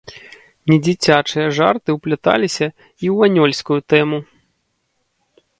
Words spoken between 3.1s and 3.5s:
ў